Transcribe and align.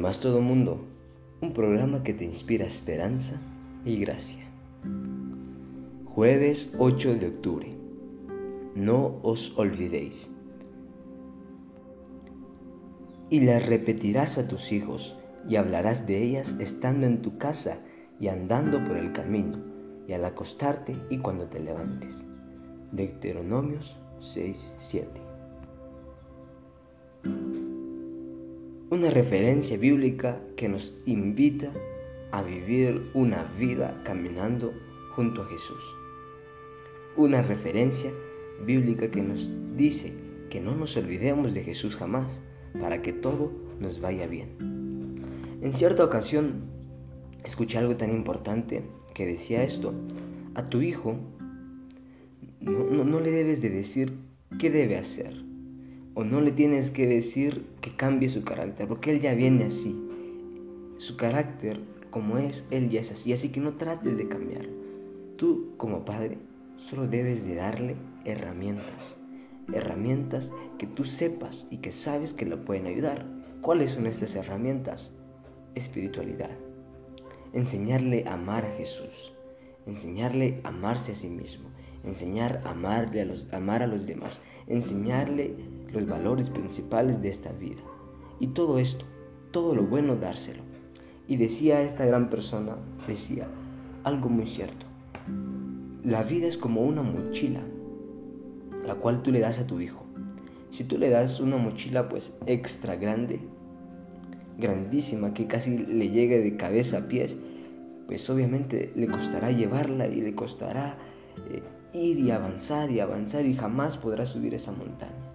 Además 0.00 0.20
todo 0.20 0.40
mundo, 0.40 0.80
un 1.42 1.52
programa 1.52 2.02
que 2.02 2.14
te 2.14 2.24
inspira 2.24 2.64
esperanza 2.64 3.36
y 3.84 4.00
gracia. 4.00 4.46
Jueves 6.06 6.72
8 6.78 7.16
de 7.16 7.26
octubre. 7.26 7.76
No 8.74 9.20
os 9.22 9.52
olvidéis. 9.58 10.30
Y 13.28 13.40
las 13.40 13.66
repetirás 13.66 14.38
a 14.38 14.48
tus 14.48 14.72
hijos 14.72 15.18
y 15.46 15.56
hablarás 15.56 16.06
de 16.06 16.22
ellas 16.22 16.56
estando 16.58 17.04
en 17.06 17.20
tu 17.20 17.36
casa 17.36 17.76
y 18.18 18.28
andando 18.28 18.82
por 18.88 18.96
el 18.96 19.12
camino 19.12 19.58
y 20.08 20.14
al 20.14 20.24
acostarte 20.24 20.94
y 21.10 21.18
cuando 21.18 21.44
te 21.44 21.60
levantes. 21.60 22.24
Deuteronomios 22.90 23.98
6, 24.20 24.72
7. 24.78 25.29
Una 28.90 29.08
referencia 29.08 29.78
bíblica 29.78 30.40
que 30.56 30.68
nos 30.68 30.92
invita 31.06 31.70
a 32.32 32.42
vivir 32.42 33.08
una 33.14 33.44
vida 33.56 34.02
caminando 34.04 34.72
junto 35.14 35.42
a 35.42 35.46
Jesús. 35.46 35.80
Una 37.16 37.40
referencia 37.40 38.10
bíblica 38.66 39.08
que 39.08 39.22
nos 39.22 39.48
dice 39.76 40.12
que 40.50 40.60
no 40.60 40.74
nos 40.74 40.96
olvidemos 40.96 41.54
de 41.54 41.62
Jesús 41.62 41.94
jamás 41.94 42.42
para 42.80 43.00
que 43.00 43.12
todo 43.12 43.52
nos 43.78 44.00
vaya 44.00 44.26
bien. 44.26 44.56
En 45.62 45.72
cierta 45.72 46.04
ocasión 46.04 46.64
escuché 47.44 47.78
algo 47.78 47.96
tan 47.96 48.10
importante 48.10 48.82
que 49.14 49.24
decía 49.24 49.62
esto, 49.62 49.94
a 50.56 50.64
tu 50.64 50.82
hijo 50.82 51.16
no, 52.58 53.04
no, 53.04 53.20
le 53.20 53.30
debes 53.30 53.62
de 53.62 53.70
decir 53.70 54.14
qué 54.58 54.68
debe 54.68 54.98
hacer. 54.98 55.49
O 56.14 56.24
no 56.24 56.40
le 56.40 56.50
tienes 56.50 56.90
que 56.90 57.06
decir 57.06 57.64
que 57.80 57.94
cambie 57.94 58.28
su 58.28 58.42
carácter, 58.42 58.88
porque 58.88 59.12
él 59.12 59.20
ya 59.20 59.34
viene 59.34 59.64
así. 59.64 59.96
Su 60.98 61.16
carácter, 61.16 61.80
como 62.10 62.38
es, 62.38 62.66
él 62.70 62.90
ya 62.90 63.00
es 63.00 63.12
así, 63.12 63.32
así 63.32 63.50
que 63.50 63.60
no 63.60 63.74
trates 63.74 64.16
de 64.16 64.28
cambiarlo. 64.28 64.72
Tú, 65.36 65.72
como 65.76 66.04
padre, 66.04 66.38
solo 66.76 67.06
debes 67.06 67.46
de 67.46 67.54
darle 67.54 67.96
herramientas. 68.24 69.16
Herramientas 69.72 70.52
que 70.78 70.86
tú 70.86 71.04
sepas 71.04 71.68
y 71.70 71.78
que 71.78 71.92
sabes 71.92 72.32
que 72.32 72.44
lo 72.44 72.64
pueden 72.64 72.86
ayudar. 72.86 73.24
¿Cuáles 73.60 73.92
son 73.92 74.06
estas 74.06 74.34
herramientas? 74.34 75.12
Espiritualidad. 75.74 76.50
Enseñarle 77.52 78.24
a 78.26 78.34
amar 78.34 78.64
a 78.64 78.70
Jesús. 78.72 79.32
Enseñarle 79.86 80.60
a 80.64 80.68
amarse 80.68 81.12
a 81.12 81.14
sí 81.14 81.28
mismo 81.28 81.70
enseñar 82.04 82.62
a 82.64 82.70
amarle 82.70 83.22
a 83.22 83.24
los, 83.24 83.52
amar 83.52 83.82
a 83.82 83.86
los 83.86 84.06
demás, 84.06 84.40
enseñarle 84.66 85.54
los 85.92 86.06
valores 86.06 86.50
principales 86.50 87.20
de 87.22 87.28
esta 87.28 87.52
vida. 87.52 87.80
Y 88.38 88.48
todo 88.48 88.78
esto, 88.78 89.04
todo 89.50 89.74
lo 89.74 89.82
bueno 89.82 90.16
dárselo. 90.16 90.62
Y 91.28 91.36
decía 91.36 91.82
esta 91.82 92.04
gran 92.04 92.30
persona, 92.30 92.76
decía 93.06 93.46
algo 94.04 94.28
muy 94.28 94.46
cierto. 94.46 94.86
La 96.04 96.22
vida 96.22 96.46
es 96.46 96.56
como 96.56 96.82
una 96.82 97.02
mochila, 97.02 97.60
la 98.86 98.94
cual 98.94 99.22
tú 99.22 99.30
le 99.30 99.40
das 99.40 99.58
a 99.58 99.66
tu 99.66 99.80
hijo. 99.80 100.04
Si 100.70 100.84
tú 100.84 100.98
le 100.98 101.10
das 101.10 101.40
una 101.40 101.56
mochila 101.56 102.08
pues 102.08 102.32
extra 102.46 102.96
grande, 102.96 103.40
grandísima, 104.58 105.34
que 105.34 105.46
casi 105.46 105.78
le 105.78 106.10
llegue 106.10 106.38
de 106.38 106.56
cabeza 106.56 106.98
a 106.98 107.08
pies, 107.08 107.36
pues 108.06 108.28
obviamente 108.30 108.92
le 108.94 109.06
costará 109.06 109.50
llevarla 109.50 110.06
y 110.06 110.20
le 110.20 110.34
costará 110.34 110.96
eh, 111.50 111.62
ir 111.92 112.18
y 112.18 112.30
avanzar 112.30 112.90
y 112.90 113.00
avanzar 113.00 113.44
y 113.46 113.54
jamás 113.54 113.96
podrás 113.96 114.30
subir 114.30 114.54
esa 114.54 114.72
montaña. 114.72 115.29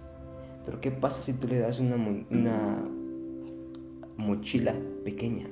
Pero 0.66 0.80
¿qué 0.80 0.90
pasa 0.90 1.22
si 1.22 1.32
tú 1.32 1.46
le 1.46 1.60
das 1.60 1.80
una, 1.80 1.96
una 1.96 2.84
mochila 4.16 4.74
pequeña? 5.04 5.46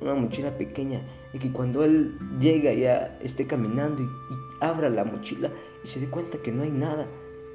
Una 0.00 0.14
mochila 0.14 0.56
pequeña 0.56 1.02
y 1.32 1.38
que 1.38 1.52
cuando 1.52 1.84
él 1.84 2.16
llega 2.40 2.72
ya 2.72 3.18
esté 3.20 3.46
caminando 3.46 4.02
y, 4.02 4.06
y 4.06 4.38
abra 4.60 4.88
la 4.88 5.04
mochila 5.04 5.50
y 5.84 5.88
se 5.88 6.00
dé 6.00 6.06
cuenta 6.08 6.38
que 6.38 6.52
no 6.52 6.62
hay 6.62 6.70
nada, 6.70 7.06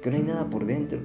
que 0.02 0.10
no 0.10 0.16
hay 0.16 0.22
nada 0.22 0.48
por 0.48 0.66
dentro, 0.66 1.00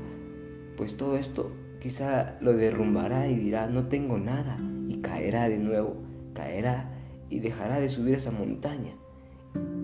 pues 0.77 0.97
todo 0.97 1.17
esto 1.17 1.51
quizá 1.81 2.37
lo 2.41 2.53
derrumbará 2.53 3.29
y 3.29 3.35
dirá 3.35 3.67
no 3.67 3.87
tengo 3.87 4.17
nada 4.17 4.57
y 4.87 4.97
caerá 5.01 5.47
de 5.47 5.59
nuevo, 5.59 5.95
caerá 6.33 6.91
y 7.29 7.39
dejará 7.39 7.79
de 7.79 7.89
subir 7.89 8.15
esa 8.15 8.31
montaña 8.31 8.93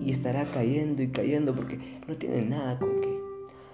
y 0.01 0.11
estará 0.11 0.45
cayendo 0.51 1.01
y 1.03 1.09
cayendo 1.09 1.55
porque 1.55 1.79
no 2.07 2.15
tiene 2.15 2.41
nada 2.41 2.79
con 2.79 3.01
qué. 3.01 3.10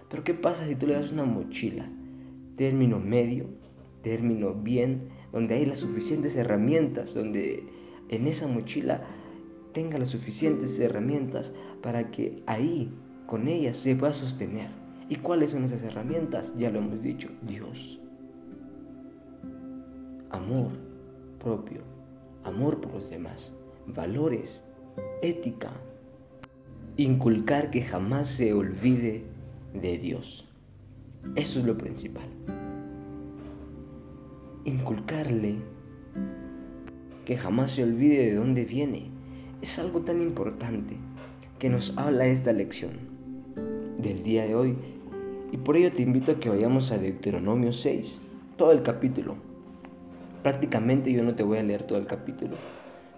Pero 0.10 0.24
¿qué 0.24 0.34
pasa 0.34 0.66
si 0.66 0.76
tú 0.76 0.88
le 0.88 0.94
das 0.94 1.12
una 1.12 1.26
mochila? 1.26 1.90
Término 2.56 3.00
medio, 3.00 3.46
término 4.02 4.54
bien, 4.54 5.10
donde 5.32 5.56
hay 5.56 5.66
las 5.66 5.80
suficientes 5.80 6.36
herramientas, 6.36 7.14
donde 7.14 7.64
en 8.10 8.28
esa 8.28 8.48
mochila 8.48 9.02
tenga 9.74 10.00
las 10.00 10.10
suficientes 10.10 10.80
herramientas 10.80 11.54
para 11.82 12.10
que 12.10 12.42
ahí, 12.46 12.92
con 13.26 13.48
ellas, 13.48 13.78
se 13.78 13.96
pueda 13.96 14.14
sostener. 14.14 14.70
¿Y 15.10 15.18
cuáles 15.18 15.52
son 15.52 15.64
esas 15.64 15.84
herramientas? 15.84 16.54
Ya 16.58 16.72
lo 16.72 16.80
hemos 16.80 17.02
dicho, 17.02 17.30
Dios. 17.42 18.00
Amor 20.30 20.72
propio, 21.40 21.82
amor 22.44 22.82
por 22.82 22.94
los 22.94 23.10
demás, 23.10 23.54
valores, 23.88 24.64
ética, 25.22 25.72
inculcar 26.98 27.70
que 27.70 27.82
jamás 27.84 28.28
se 28.28 28.54
olvide 28.54 29.24
de 29.74 29.98
Dios. 29.98 30.46
Eso 31.36 31.60
es 31.60 31.66
lo 31.66 31.78
principal. 31.78 32.28
Inculcarle 34.66 35.56
que 37.26 37.38
jamás 37.38 37.72
se 37.72 37.84
olvide 37.84 38.26
de 38.26 38.36
dónde 38.36 38.66
viene. 38.66 39.10
Es 39.62 39.80
algo 39.80 40.02
tan 40.02 40.22
importante 40.22 40.96
que 41.60 41.70
nos 41.70 41.98
habla 41.98 42.28
esta 42.28 42.54
lección 42.54 42.94
del 43.98 44.24
día 44.24 44.46
de 44.46 44.56
hoy. 44.56 44.76
Y 45.52 45.58
por 45.58 45.78
ello 45.78 45.92
te 45.92 46.04
invito 46.04 46.32
a 46.32 46.40
que 46.40 46.50
vayamos 46.50 46.92
a 46.92 46.98
Deuteronomio 46.98 47.74
6, 47.74 48.20
todo 48.58 48.72
el 48.72 48.84
capítulo. 48.84 49.36
Prácticamente 50.44 51.12
yo 51.12 51.24
no 51.24 51.36
te 51.36 51.44
voy 51.44 51.58
a 51.58 51.64
leer 51.64 51.84
todo 51.84 51.98
el 51.98 52.06
capítulo, 52.06 52.56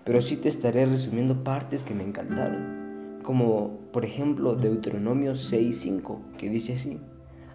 pero 0.05 0.21
sí 0.21 0.37
te 0.37 0.47
estaré 0.47 0.85
resumiendo 0.85 1.43
partes 1.43 1.83
que 1.83 1.93
me 1.93 2.03
encantaron 2.03 2.88
como 3.29 3.77
por 3.93 4.05
ejemplo 4.05 4.55
Deuteronomio 4.55 5.35
6:5, 5.35 6.35
que 6.39 6.49
dice 6.49 6.73
así, 6.73 6.99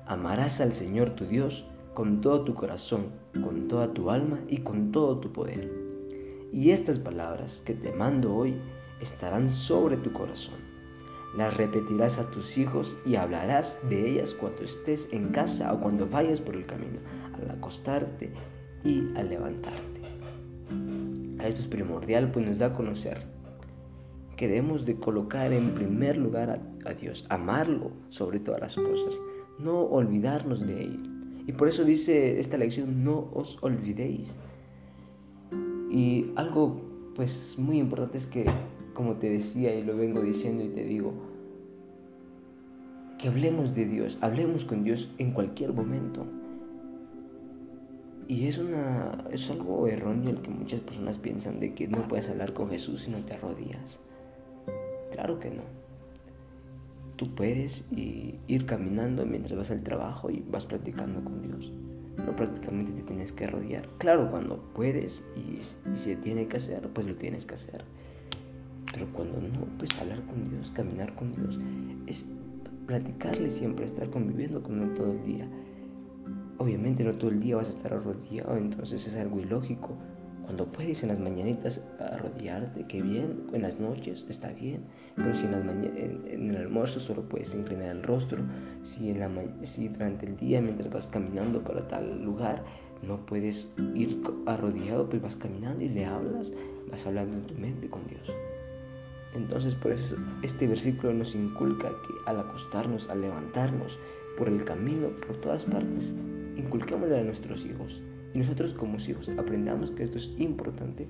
amarás 0.07 0.61
al 0.61 0.73
Señor 0.73 1.11
tu 1.17 1.25
Dios 1.25 1.65
con 1.95 2.21
todo 2.21 2.45
tu 2.45 2.55
corazón, 2.55 3.07
con 3.43 3.67
toda 3.67 3.93
tu 3.93 4.09
alma 4.09 4.39
y 4.47 4.59
con 4.59 4.93
todo 4.93 5.19
tu 5.19 5.33
poder. 5.33 5.69
Y 6.53 6.71
estas 6.71 7.01
palabras 7.01 7.61
que 7.67 7.75
te 7.75 7.93
mando 7.93 8.37
hoy 8.37 8.55
estarán 9.01 9.51
sobre 9.51 9.97
tu 9.97 10.13
corazón. 10.13 10.61
Las 11.37 11.57
repetirás 11.57 12.19
a 12.21 12.31
tus 12.31 12.57
hijos 12.57 12.97
y 13.05 13.17
hablarás 13.17 13.81
de 13.91 14.09
ellas 14.09 14.33
cuando 14.33 14.63
estés 14.63 15.09
en 15.11 15.31
casa 15.31 15.73
o 15.73 15.81
cuando 15.81 16.09
vayas 16.09 16.41
por 16.41 16.55
el 16.55 16.67
camino, 16.67 17.01
al 17.37 17.51
acostarte 17.51 18.31
y 18.85 19.09
al 19.17 19.29
levantarte. 19.29 20.03
Esto 21.45 21.63
es 21.63 21.67
primordial, 21.67 22.31
pues 22.31 22.47
nos 22.47 22.61
da 22.61 22.67
a 22.67 22.75
conocer 22.75 23.34
que 24.37 24.49
debemos 24.49 24.85
de 24.85 24.97
colocar 24.97 25.53
en 25.53 25.75
primer 25.75 26.17
lugar 26.17 26.61
a, 26.85 26.95
Dios, 26.95 27.25
amarlo 27.29 27.93
sobre 28.11 28.41
todas 28.41 28.61
las 28.61 28.77
cosas, 28.77 29.19
no 29.59 29.83
olvidarnos 29.83 30.67
de 30.67 30.83
Él. 30.83 31.43
Y 31.47 31.53
por 31.53 31.69
eso 31.69 31.85
dice 31.85 32.41
esta 32.41 32.57
lección, 32.57 33.05
no 33.05 33.31
os 33.35 33.63
olvidéis. 33.63 34.37
Y 35.91 36.27
algo 36.37 36.81
pues 37.15 37.55
muy 37.59 37.79
importante 37.79 38.19
es 38.19 38.27
que, 38.27 38.47
como 38.93 39.15
te 39.17 39.31
decía 39.31 39.75
y 39.75 39.85
lo 39.85 39.97
vengo 39.97 40.21
diciendo 40.21 40.65
y 40.65 40.69
te 40.69 40.85
digo, 40.85 41.13
que 43.19 43.29
hablemos 43.29 43.75
de 43.75 43.87
Dios, 43.87 44.19
hablemos 44.21 44.65
con 44.65 44.85
Dios 44.85 45.11
en 45.19 45.33
cualquier 45.33 45.73
momento. 45.73 46.27
Y 48.27 48.47
es, 48.47 48.59
una, 48.59 49.13
es 49.31 49.51
algo 49.51 49.87
erróneo 49.87 50.31
el 50.31 50.41
que 50.41 50.51
muchas 50.51 50.81
personas 50.81 51.19
piensan 51.19 51.61
de 51.61 51.75
que 51.75 51.87
no 51.87 52.09
puedes 52.09 52.31
hablar 52.31 52.55
con 52.55 52.71
Jesús 52.71 53.03
si 53.03 53.11
no 53.11 53.19
te 53.19 53.35
arrodillas. 53.35 54.01
Claro 55.15 55.39
que 55.39 55.49
no. 55.49 55.63
Tú 57.15 57.33
puedes 57.37 57.85
ir 57.93 58.67
caminando 58.67 59.25
mientras 59.25 59.57
vas 59.57 59.71
al 59.71 59.85
trabajo 59.85 60.29
y 60.29 60.45
vas 60.51 60.67
practicando 60.67 61.23
con 61.23 61.41
Dios. 61.41 61.73
No 62.27 62.35
prácticamente 62.35 62.91
te 62.91 63.03
tienes 63.03 63.31
que 63.31 63.47
rodear. 63.47 63.89
Claro, 63.99 64.29
cuando 64.29 64.59
puedes 64.75 65.23
y, 65.37 65.61
y 65.61 65.97
se 65.97 66.17
tiene 66.17 66.49
que 66.49 66.57
hacer, 66.57 66.89
pues 66.89 67.07
lo 67.07 67.15
tienes 67.15 67.47
que 67.47 67.55
hacer. 67.55 67.85
Pero 68.93 69.07
cuando 69.13 69.41
no, 69.41 69.67
pues 69.79 69.97
hablar 70.01 70.21
con 70.27 70.51
Dios, 70.51 70.73
caminar 70.73 71.15
con 71.15 71.33
Dios, 71.33 71.61
es 72.09 72.25
platicarle 72.87 73.53
siempre, 73.53 73.85
estar 73.85 74.11
conviviendo 74.11 74.65
con 74.65 74.83
Él 74.83 74.95
todo 74.95 75.13
el 75.13 75.25
día. 75.25 75.49
Obviamente 76.59 77.05
no 77.05 77.13
todo 77.13 77.31
el 77.31 77.39
día 77.39 77.55
vas 77.55 77.69
a 77.69 77.77
estar 77.77 77.93
arrodillado, 77.93 78.57
entonces 78.57 79.07
es 79.07 79.15
algo 79.15 79.39
ilógico. 79.39 79.97
Cuando 80.45 80.67
puedes 80.67 81.03
en 81.03 81.09
las 81.09 81.19
mañanitas 81.19 81.81
arrodillarte, 81.99 82.85
qué 82.87 83.01
bien, 83.01 83.47
en 83.53 83.63
las 83.63 83.81
noches 83.81 84.27
está 84.29 84.51
bien, 84.51 84.83
pero 85.17 85.35
si 85.35 85.47
en, 85.47 86.27
en, 86.29 86.51
el 86.51 86.57
almuerzo 86.57 87.01
solo 87.01 87.23
puedes 87.23 87.55
inclinar 87.55 87.97
el 87.97 88.03
rostro, 88.03 88.43
si, 88.83 89.11
en 89.11 89.21
la, 89.21 89.31
si 89.63 89.89
durante 89.89 90.27
el 90.27 90.37
día 90.37 90.61
mientras 90.61 90.91
vas 90.91 91.09
caminando 91.09 91.63
para 91.63 91.89
tal 91.89 92.23
lugar 92.23 92.63
no 93.03 93.25
puedes 93.25 93.73
ir 93.95 94.23
arrodillado, 94.47 95.09
pues 95.09 95.23
vas 95.23 95.37
caminando 95.37 95.83
y 95.83 95.89
le 95.89 96.05
hablas, 96.05 96.53
vas 96.91 97.07
hablando 97.07 97.37
en 97.37 97.47
tu 97.47 97.55
mente 97.55 97.89
con 97.89 98.07
Dios. 98.07 98.31
Entonces 99.35 99.75
por 99.75 99.93
eso 99.93 100.15
este 100.43 100.67
versículo 100.67 101.13
nos 101.13 101.35
inculca 101.35 101.89
que 101.89 102.15
al 102.27 102.41
acostarnos, 102.41 103.09
al 103.09 103.23
levantarnos 103.23 103.99
por 104.39 104.49
el 104.49 104.65
camino, 104.65 105.09
por 105.27 105.37
todas 105.39 105.65
partes, 105.65 106.15
inculquémosle 106.57 107.19
a 107.19 107.25
nuestros 107.25 107.65
hijos. 107.65 108.01
Y 108.35 108.39
nosotros 108.39 108.75
como 108.75 108.99
hijos 108.99 109.31
aprendamos 109.39 109.93
que 109.93 110.03
esto 110.03 110.19
es 110.19 110.31
importante 110.39 111.09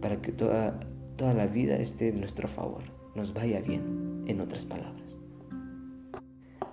para 0.00 0.20
que 0.20 0.32
toda, 0.32 0.80
toda 1.16 1.32
la 1.34 1.46
vida 1.46 1.76
esté 1.76 2.08
en 2.08 2.18
nuestro 2.20 2.48
favor, 2.48 2.82
nos 3.14 3.32
vaya 3.34 3.60
bien, 3.60 4.24
en 4.26 4.40
otras 4.40 4.64
palabras. 4.64 5.16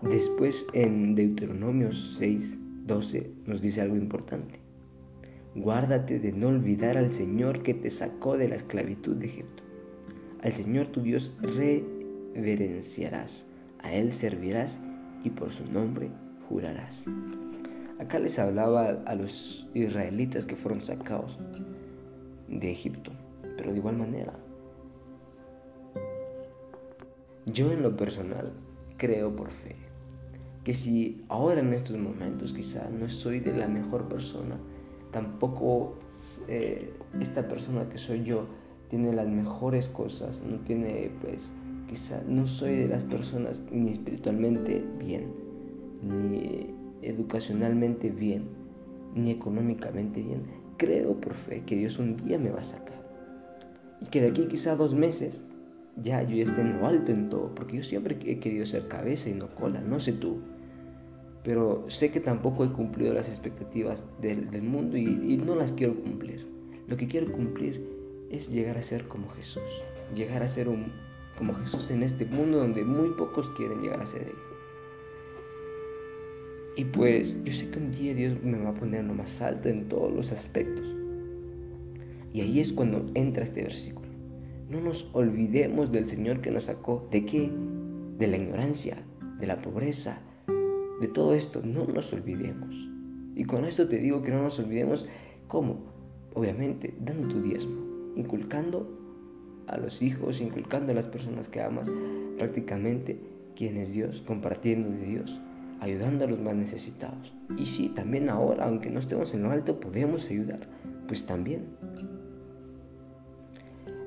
Después 0.01 0.65
en 0.73 1.13
Deuteronomio 1.15 1.91
6, 1.91 2.57
12 2.87 3.31
nos 3.45 3.61
dice 3.61 3.81
algo 3.81 3.97
importante. 3.97 4.61
Guárdate 5.55 6.19
de 6.19 6.31
no 6.31 6.47
olvidar 6.47 6.95
al 6.97 7.11
Señor 7.11 7.61
que 7.61 7.73
te 7.73 7.91
sacó 7.91 8.37
de 8.37 8.47
la 8.47 8.55
esclavitud 8.55 9.17
de 9.17 9.25
Egipto. 9.27 9.63
Al 10.41 10.53
Señor 10.53 10.87
tu 10.87 11.01
Dios 11.01 11.35
reverenciarás, 11.41 13.45
a 13.79 13.93
Él 13.93 14.13
servirás 14.13 14.79
y 15.23 15.31
por 15.31 15.51
su 15.51 15.69
nombre 15.69 16.09
jurarás. 16.47 17.03
Acá 17.99 18.17
les 18.17 18.39
hablaba 18.39 18.91
a 19.05 19.15
los 19.15 19.67
israelitas 19.73 20.45
que 20.45 20.55
fueron 20.55 20.81
sacados 20.81 21.37
de 22.47 22.71
Egipto, 22.71 23.11
pero 23.57 23.71
de 23.71 23.77
igual 23.77 23.97
manera. 23.97 24.33
Yo 27.45 27.71
en 27.73 27.83
lo 27.83 27.97
personal 27.97 28.53
creo 28.97 29.35
por 29.35 29.51
fe 29.51 29.75
que 30.63 30.73
si 30.73 31.25
ahora 31.27 31.59
en 31.59 31.73
estos 31.73 31.97
momentos 31.97 32.53
quizá 32.53 32.89
no 32.89 33.09
soy 33.09 33.41
de 33.41 33.53
la 33.53 33.67
mejor 33.67 34.07
persona, 34.07 34.57
tampoco 35.11 35.95
eh, 36.47 36.93
esta 37.19 37.47
persona 37.47 37.89
que 37.89 37.97
soy 37.97 38.23
yo 38.23 38.45
tiene 38.89 39.11
las 39.13 39.27
mejores 39.27 39.87
cosas, 39.87 40.41
no 40.41 40.57
tiene 40.59 41.11
pues 41.21 41.51
quizá 41.87 42.21
no 42.27 42.47
soy 42.47 42.77
de 42.77 42.87
las 42.87 43.03
personas 43.03 43.63
ni 43.71 43.91
espiritualmente 43.91 44.85
bien, 44.99 45.33
ni 46.01 46.78
educacionalmente 47.01 48.09
bien, 48.09 48.43
ni 49.15 49.31
económicamente 49.31 50.21
bien. 50.21 50.43
Creo 50.77 51.19
por 51.19 51.33
fe 51.33 51.63
que 51.65 51.75
Dios 51.75 51.99
un 51.99 52.17
día 52.17 52.37
me 52.37 52.51
va 52.51 52.59
a 52.59 52.63
sacar. 52.63 52.99
Y 54.01 54.05
que 54.05 54.21
de 54.21 54.29
aquí 54.29 54.45
quizá 54.47 54.75
dos 54.75 54.93
meses 54.93 55.43
ya 56.03 56.23
yo 56.23 56.41
esté 56.41 56.61
en 56.61 56.79
lo 56.79 56.87
alto 56.87 57.11
en 57.11 57.29
todo, 57.29 57.53
porque 57.55 57.77
yo 57.77 57.83
siempre 57.83 58.17
he 58.25 58.39
querido 58.39 58.65
ser 58.65 58.87
cabeza 58.87 59.29
y 59.29 59.33
no 59.33 59.53
cola, 59.55 59.81
no 59.81 59.99
sé 59.99 60.13
tú. 60.13 60.39
Pero 61.43 61.85
sé 61.87 62.11
que 62.11 62.19
tampoco 62.19 62.63
he 62.63 62.71
cumplido 62.71 63.13
las 63.13 63.29
expectativas 63.29 64.05
del, 64.21 64.61
mundo 64.61 64.97
y, 64.97 65.37
no 65.37 65.55
las 65.55 65.71
quiero 65.71 65.95
cumplir. 65.95 66.45
Lo 66.87 66.97
que 66.97 67.07
quiero 67.07 67.31
cumplir 67.31 67.83
es 68.29 68.49
llegar 68.49 68.77
a 68.77 68.81
ser 68.81 69.07
como 69.07 69.29
Jesús, 69.29 69.63
llegar 70.15 70.43
a 70.43 70.47
ser 70.47 70.67
como 71.37 71.53
Jesús 71.55 71.91
en 71.91 72.03
este 72.03 72.25
mundo 72.25 72.59
donde 72.59 72.83
muy 72.83 73.09
pocos 73.11 73.49
quieren 73.51 73.81
llegar 73.81 74.01
a 74.01 74.05
ser 74.05 74.23
Él. 74.23 74.35
Y 76.79 76.85
pues 76.85 77.35
yo 77.43 77.51
sé 77.51 77.69
que 77.69 77.77
un 77.77 77.91
día 77.91 78.13
Dios 78.13 78.41
me 78.41 78.57
va 78.57 78.69
a 78.69 78.73
poner 78.73 79.03
lo 79.03 79.13
más 79.13 79.41
alto 79.41 79.67
en 79.67 79.89
todos 79.89 80.13
los 80.13 80.31
aspectos. 80.31 80.87
Y 82.31 82.39
ahí 82.39 82.61
es 82.61 82.71
cuando 82.71 83.05
entra 83.15 83.43
este 83.43 83.63
versículo. 83.63 84.07
No 84.69 84.79
nos 84.79 85.09
olvidemos 85.11 85.91
del 85.91 86.07
Señor 86.07 86.39
que 86.39 86.51
nos 86.51 86.63
sacó. 86.63 87.05
¿De 87.11 87.25
qué? 87.25 87.51
De 88.17 88.27
la 88.27 88.37
ignorancia, 88.37 88.95
de 89.41 89.47
la 89.47 89.61
pobreza, 89.61 90.21
de 91.01 91.09
todo 91.09 91.33
esto. 91.33 91.61
No 91.65 91.83
nos 91.83 92.13
olvidemos. 92.13 92.73
Y 93.35 93.43
con 93.43 93.65
esto 93.65 93.89
te 93.89 93.97
digo 93.97 94.21
que 94.21 94.31
no 94.31 94.43
nos 94.43 94.57
olvidemos. 94.57 95.05
¿Cómo? 95.49 95.81
Obviamente, 96.33 96.93
dando 97.01 97.27
tu 97.27 97.41
diezmo 97.41 97.75
inculcando 98.15 98.89
a 99.67 99.75
los 99.75 100.01
hijos, 100.01 100.39
inculcando 100.39 100.93
a 100.93 100.95
las 100.95 101.07
personas 101.07 101.49
que 101.49 101.61
amas, 101.61 101.91
prácticamente 102.37 103.19
quién 103.57 103.75
es 103.75 103.91
Dios, 103.91 104.23
compartiendo 104.25 104.89
de 104.89 105.05
Dios, 105.05 105.41
ayudando 105.79 106.25
a 106.25 106.27
los 106.27 106.39
más 106.39 106.55
necesitados. 106.55 107.33
Y 107.57 107.65
sí, 107.65 107.89
también 107.89 108.29
ahora, 108.29 108.65
aunque 108.65 108.89
no 108.89 108.99
estemos 108.99 109.33
en 109.33 109.43
lo 109.43 109.51
alto, 109.51 109.79
podemos 109.79 110.29
ayudar, 110.29 110.67
pues 111.07 111.25
también. 111.25 111.65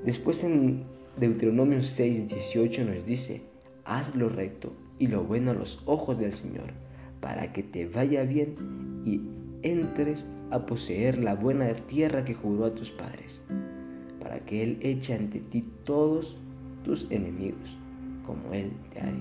Después 0.05 0.43
en 0.45 0.85
Deuteronomio 1.19 1.83
6, 1.83 2.29
18 2.29 2.85
nos 2.85 3.07
dice, 3.07 3.43
haz 3.85 4.15
lo 4.15 4.29
recto 4.29 4.73
y 4.99 5.07
lo 5.07 5.25
bueno 5.25 5.53
a 5.53 5.55
los 5.55 5.83
ojos 5.87 6.19
del 6.19 6.33
Señor, 6.33 6.73
para 7.21 7.53
que 7.53 7.63
te 7.63 7.87
vaya 7.87 8.25
bien 8.25 8.57
y 9.05 9.21
entres 9.63 10.27
a 10.51 10.67
poseer 10.67 11.23
la 11.23 11.35
buena 11.35 11.73
tierra 11.75 12.25
que 12.25 12.35
juró 12.35 12.65
a 12.65 12.75
tus 12.75 12.91
padres 12.91 13.43
que 14.41 14.63
Él 14.63 14.79
eche 14.81 15.15
ante 15.15 15.41
ti 15.41 15.65
todos 15.85 16.37
tus 16.85 17.07
enemigos, 17.11 17.77
como 18.27 18.53
Él 18.53 18.73
te 18.93 19.01
ha. 19.01 19.12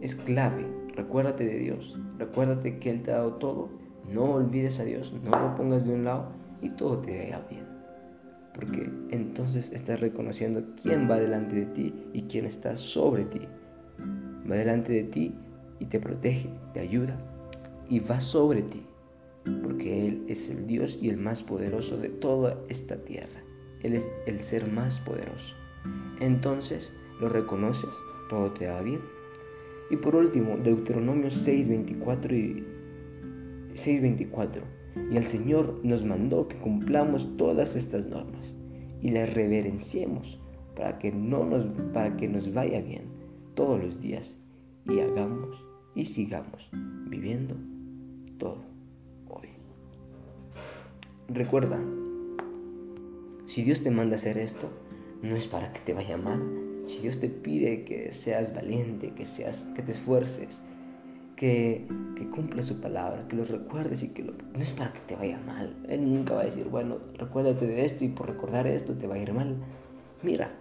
Es 0.00 0.14
clave. 0.14 0.66
Recuérdate 0.96 1.44
de 1.44 1.58
Dios, 1.58 1.98
recuérdate 2.18 2.78
que 2.78 2.90
Él 2.90 3.02
te 3.02 3.12
ha 3.12 3.18
dado 3.18 3.34
todo. 3.34 3.68
No 4.12 4.34
olvides 4.34 4.80
a 4.80 4.84
Dios, 4.84 5.14
no 5.22 5.30
lo 5.30 5.54
pongas 5.54 5.86
de 5.86 5.94
un 5.94 6.04
lado 6.04 6.28
y 6.62 6.70
todo 6.70 6.98
te 6.98 7.28
irá 7.28 7.46
bien. 7.50 7.64
Porque 8.54 8.90
entonces 9.10 9.70
estás 9.72 10.00
reconociendo 10.00 10.64
quién 10.82 11.08
va 11.10 11.16
delante 11.16 11.54
de 11.54 11.66
ti 11.66 11.94
y 12.12 12.22
quién 12.22 12.46
está 12.46 12.76
sobre 12.76 13.24
ti. 13.24 13.42
Va 14.50 14.56
delante 14.56 14.92
de 14.92 15.04
ti 15.04 15.34
y 15.78 15.84
te 15.86 16.00
protege, 16.00 16.48
te 16.72 16.80
ayuda 16.80 17.16
y 17.88 18.00
va 18.00 18.20
sobre 18.20 18.62
ti 18.62 18.84
porque 19.62 20.08
Él 20.08 20.24
es 20.28 20.50
el 20.50 20.66
Dios 20.66 20.98
y 21.00 21.08
el 21.08 21.16
más 21.16 21.42
poderoso 21.42 21.96
de 21.96 22.08
toda 22.08 22.58
esta 22.68 22.96
tierra. 22.96 23.42
Él 23.82 23.94
es 23.94 24.04
el 24.26 24.42
ser 24.42 24.70
más 24.70 24.98
poderoso. 25.00 25.54
Entonces, 26.20 26.92
¿lo 27.20 27.28
reconoces? 27.28 27.90
Todo 28.28 28.50
te 28.52 28.66
va 28.66 28.80
bien. 28.82 29.00
Y 29.90 29.96
por 29.96 30.16
último, 30.16 30.56
Deuteronomio 30.56 31.30
6:24 31.30 32.34
y 32.34 32.64
6:24. 33.76 34.62
Y 35.10 35.16
el 35.16 35.26
Señor 35.28 35.80
nos 35.82 36.04
mandó 36.04 36.48
que 36.48 36.56
cumplamos 36.56 37.36
todas 37.36 37.76
estas 37.76 38.06
normas 38.06 38.54
y 39.02 39.10
las 39.10 39.32
reverenciemos 39.32 40.40
para 40.74 40.98
que 40.98 41.12
no 41.12 41.44
nos 41.44 41.66
para 41.92 42.16
que 42.16 42.28
nos 42.28 42.52
vaya 42.52 42.80
bien 42.80 43.04
todos 43.54 43.82
los 43.82 44.00
días 44.00 44.36
y 44.86 45.00
hagamos 45.00 45.62
y 45.94 46.04
sigamos 46.06 46.70
viviendo 47.08 47.54
todo. 48.38 48.76
Recuerda, 51.28 51.80
si 53.46 53.64
Dios 53.64 53.82
te 53.82 53.90
manda 53.90 54.14
hacer 54.14 54.38
esto, 54.38 54.68
no 55.22 55.34
es 55.34 55.48
para 55.48 55.72
que 55.72 55.80
te 55.80 55.92
vaya 55.92 56.16
mal. 56.16 56.65
Si 56.86 57.00
Dios 57.00 57.18
te 57.18 57.28
pide 57.28 57.84
que 57.84 58.12
seas 58.12 58.54
valiente, 58.54 59.10
que 59.10 59.26
seas, 59.26 59.66
que 59.74 59.82
te 59.82 59.92
esfuerces, 59.92 60.62
que, 61.34 61.86
que 62.16 62.28
cumplas 62.30 62.66
su 62.66 62.80
palabra, 62.80 63.26
que 63.28 63.36
lo 63.36 63.44
recuerdes 63.44 64.02
y 64.04 64.08
que 64.08 64.22
lo, 64.22 64.32
no 64.32 64.60
es 64.60 64.70
para 64.72 64.92
que 64.92 65.00
te 65.00 65.16
vaya 65.16 65.38
mal. 65.40 65.76
Él 65.88 66.12
nunca 66.12 66.34
va 66.34 66.42
a 66.42 66.44
decir, 66.44 66.68
bueno, 66.68 66.98
recuérdate 67.14 67.66
de 67.66 67.84
esto 67.84 68.04
y 68.04 68.08
por 68.08 68.28
recordar 68.28 68.66
esto 68.68 68.94
te 68.94 69.06
va 69.06 69.16
a 69.16 69.18
ir 69.18 69.32
mal. 69.32 69.56
Mira, 70.22 70.54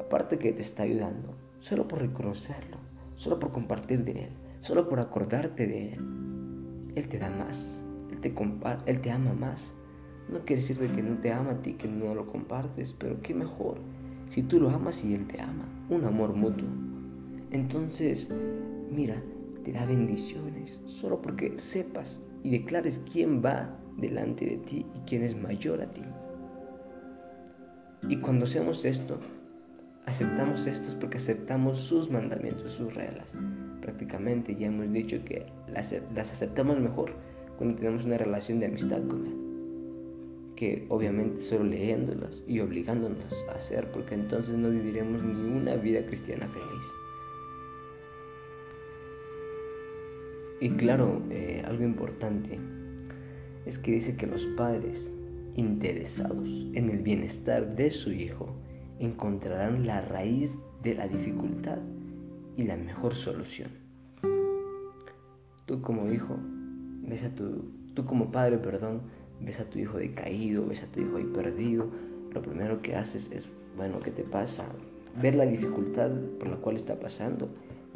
aparte 0.00 0.38
que 0.38 0.52
te 0.52 0.62
está 0.62 0.82
ayudando, 0.82 1.34
solo 1.60 1.86
por 1.86 2.00
reconocerlo, 2.00 2.78
solo 3.14 3.38
por 3.38 3.52
compartir 3.52 4.04
de 4.04 4.24
Él, 4.24 4.30
solo 4.60 4.88
por 4.88 4.98
acordarte 4.98 5.66
de 5.66 5.92
Él, 5.92 6.92
Él 6.96 7.08
te 7.08 7.18
da 7.18 7.30
más, 7.30 7.80
Él 8.10 8.20
te, 8.20 8.34
él 8.86 9.00
te 9.00 9.10
ama 9.12 9.32
más. 9.32 9.72
No 10.28 10.40
quiere 10.40 10.60
decir 10.60 10.76
que 10.78 11.02
no 11.02 11.16
te 11.20 11.32
ama 11.32 11.52
a 11.52 11.62
ti, 11.62 11.74
que 11.74 11.88
no 11.88 12.14
lo 12.14 12.26
compartes, 12.26 12.92
pero 12.92 13.22
qué 13.22 13.32
mejor 13.32 13.78
si 14.30 14.42
tú 14.42 14.60
lo 14.60 14.70
amas 14.70 15.04
y 15.04 15.14
él 15.14 15.26
te 15.26 15.40
ama. 15.40 15.64
Un 15.88 16.04
amor 16.04 16.34
mutuo. 16.34 16.68
Entonces, 17.50 18.30
mira, 18.90 19.22
te 19.64 19.72
da 19.72 19.84
bendiciones 19.86 20.80
solo 20.86 21.20
porque 21.20 21.58
sepas 21.58 22.20
y 22.42 22.50
declares 22.50 23.00
quién 23.10 23.42
va 23.42 23.74
delante 23.96 24.44
de 24.44 24.56
ti 24.58 24.86
y 24.94 24.98
quién 25.06 25.22
es 25.22 25.36
mayor 25.36 25.80
a 25.80 25.90
ti. 25.90 26.02
Y 28.08 28.16
cuando 28.18 28.44
hacemos 28.44 28.84
esto, 28.84 29.18
aceptamos 30.06 30.66
esto 30.66 30.88
porque 31.00 31.16
aceptamos 31.16 31.78
sus 31.78 32.10
mandamientos, 32.10 32.72
sus 32.72 32.94
reglas. 32.94 33.32
Prácticamente 33.80 34.54
ya 34.54 34.66
hemos 34.66 34.92
dicho 34.92 35.24
que 35.24 35.46
las, 35.72 35.94
las 36.14 36.30
aceptamos 36.30 36.78
mejor 36.78 37.12
cuando 37.56 37.76
tenemos 37.78 38.04
una 38.04 38.18
relación 38.18 38.60
de 38.60 38.66
amistad 38.66 39.02
con 39.08 39.26
Él 39.26 39.37
que 40.58 40.84
obviamente 40.88 41.40
solo 41.40 41.62
leyéndolas 41.62 42.42
y 42.48 42.58
obligándonos 42.58 43.44
a 43.48 43.52
hacer, 43.52 43.92
porque 43.92 44.16
entonces 44.16 44.56
no 44.56 44.70
viviremos 44.70 45.22
ni 45.22 45.52
una 45.52 45.76
vida 45.76 46.04
cristiana 46.04 46.48
feliz. 46.48 46.86
Y 50.60 50.70
claro, 50.70 51.22
eh, 51.30 51.62
algo 51.64 51.84
importante 51.84 52.58
es 53.66 53.78
que 53.78 53.92
dice 53.92 54.16
que 54.16 54.26
los 54.26 54.44
padres 54.56 55.08
interesados 55.54 56.48
en 56.74 56.90
el 56.90 57.02
bienestar 57.02 57.76
de 57.76 57.92
su 57.92 58.10
hijo 58.10 58.48
encontrarán 58.98 59.86
la 59.86 60.00
raíz 60.00 60.50
de 60.82 60.96
la 60.96 61.06
dificultad 61.06 61.78
y 62.56 62.64
la 62.64 62.76
mejor 62.76 63.14
solución. 63.14 63.70
Tú 65.66 65.80
como 65.82 66.12
hijo 66.12 66.36
ves 67.02 67.22
a 67.22 67.32
tu, 67.32 67.70
tú 67.94 68.04
como 68.04 68.32
padre, 68.32 68.58
perdón, 68.58 69.02
ves 69.40 69.60
a 69.60 69.64
tu 69.64 69.78
hijo 69.78 69.98
decaído, 69.98 70.66
ves 70.66 70.82
a 70.82 70.86
tu 70.86 71.00
hijo 71.00 71.16
ahí 71.16 71.24
perdido, 71.24 71.88
lo 72.32 72.42
primero 72.42 72.82
que 72.82 72.96
haces 72.96 73.30
es, 73.32 73.48
bueno, 73.76 74.00
¿qué 74.00 74.10
te 74.10 74.22
pasa? 74.22 74.64
Ver 75.20 75.34
la 75.34 75.46
dificultad 75.46 76.10
por 76.38 76.48
la 76.48 76.56
cual 76.56 76.76
está 76.76 76.98
pasando. 76.98 77.48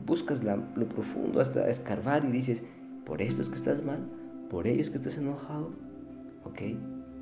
Buscas 0.06 0.42
lo 0.42 0.88
profundo 0.88 1.40
hasta 1.40 1.68
escarbar 1.68 2.24
y 2.24 2.32
dices, 2.32 2.62
por 3.04 3.22
esto 3.22 3.42
es 3.42 3.48
que 3.48 3.56
estás 3.56 3.84
mal, 3.84 4.00
por 4.50 4.66
ello 4.66 4.90
que 4.90 4.96
estás 4.96 5.18
enojado. 5.18 5.70
Ok, 6.44 6.62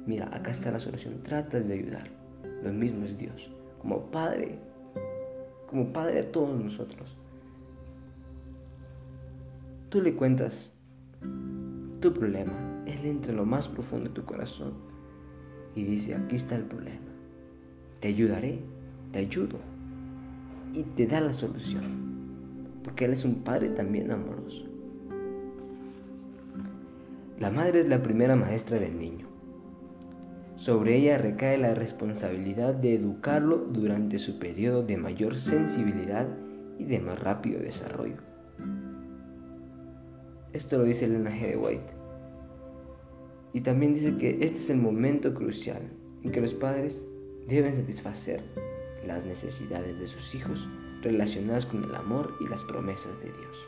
mira, 0.07 0.35
acá 0.35 0.50
está 0.50 0.71
la 0.71 0.81
solución. 0.81 1.23
Tratas 1.23 1.67
de 1.67 1.75
ayudar. 1.75 2.09
Lo 2.62 2.73
mismo 2.73 3.05
es 3.05 3.19
Dios. 3.19 3.50
Como 3.81 4.11
Padre, 4.11 4.59
como 5.69 5.93
Padre 5.93 6.15
de 6.15 6.23
todos 6.25 6.59
nosotros. 6.62 7.17
Tú 9.89 10.00
le 10.00 10.15
cuentas 10.15 10.73
tu 12.00 12.12
problema. 12.12 12.70
Él 12.90 13.06
entra 13.06 13.30
en 13.30 13.37
lo 13.37 13.47
más 13.47 13.68
profundo 13.68 14.09
de 14.09 14.14
tu 14.14 14.25
corazón 14.25 14.73
y 15.76 15.85
dice, 15.85 16.14
aquí 16.14 16.37
está 16.37 16.56
el 16.56 16.64
problema. 16.64 16.99
Te 18.00 18.09
ayudaré, 18.09 18.59
te 19.12 19.20
ayudo. 19.20 19.59
Y 20.75 20.82
te 20.82 21.06
da 21.06 21.20
la 21.20 21.32
solución. 21.32 21.82
Porque 22.82 23.04
Él 23.04 23.12
es 23.12 23.25
un 23.25 23.37
Padre 23.44 23.68
también 23.70 24.11
amoroso. 24.11 24.64
La 27.38 27.50
madre 27.50 27.80
es 27.80 27.88
la 27.88 28.02
primera 28.02 28.37
maestra 28.37 28.78
del 28.78 28.99
niño. 28.99 29.26
Sobre 30.56 30.97
ella 30.97 31.16
recae 31.16 31.56
la 31.56 31.75
responsabilidad 31.75 32.75
de 32.75 32.94
educarlo 32.94 33.59
durante 33.59 34.18
su 34.18 34.38
periodo 34.38 34.82
de 34.82 34.99
mayor 34.99 35.37
sensibilidad 35.37 36.26
y 36.78 36.85
de 36.85 36.99
más 36.99 37.18
rápido 37.18 37.61
desarrollo. 37.61 38.16
Esto 40.52 40.78
lo 40.78 40.85
dice 40.85 41.06
Elena 41.06 41.30
G. 41.30 41.50
de 41.52 41.56
White. 41.56 42.00
Y 43.52 43.62
también 43.62 43.95
dice 43.95 44.16
que 44.19 44.30
este 44.45 44.59
es 44.59 44.71
el 44.71 44.78
momento 44.78 45.35
crucial 45.35 45.83
en 46.23 46.30
que 46.33 46.40
los 46.40 46.54
padres 46.54 47.04
deben 47.49 47.75
satisfacer 47.75 48.42
las 49.07 49.25
necesidades 49.25 49.99
de 49.99 50.07
sus 50.07 50.35
hijos 50.35 50.69
relacionadas 51.02 51.66
con 51.66 51.83
el 51.85 51.95
amor 51.95 52.35
y 52.40 52.49
las 52.49 52.62
promesas 52.64 53.19
de 53.21 53.26
Dios. 53.26 53.66